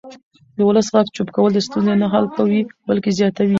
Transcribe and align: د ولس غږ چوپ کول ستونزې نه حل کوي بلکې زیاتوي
د 0.55 0.57
ولس 0.67 0.87
غږ 0.95 1.07
چوپ 1.15 1.29
کول 1.35 1.51
ستونزې 1.67 1.93
نه 2.01 2.07
حل 2.13 2.25
کوي 2.37 2.61
بلکې 2.87 3.09
زیاتوي 3.19 3.49